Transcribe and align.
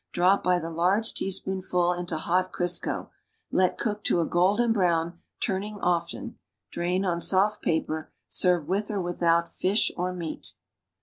Drop 0.13 0.43
bv 0.45 0.59
the 0.61 0.71
large 0.71 1.13
teaspoonful 1.13 1.93
into 1.93 2.17
hot 2.17 2.51
Crisco; 2.51 3.11
let 3.51 3.77
cook 3.77 4.03
to 4.05 4.19
a 4.19 4.25
golden 4.25 4.73
bro\\ 4.73 4.99
n, 4.99 5.19
turning 5.39 5.77
often; 5.79 6.39
drain 6.71 7.05
on 7.05 7.19
soft 7.21 7.63
pa[)er. 7.63 8.09
Serve 8.27 8.67
with 8.67 8.89
or 8.89 8.99
without 8.99 9.53
fish 9.53 9.91
or 9.95 10.11
meat. 10.11 10.53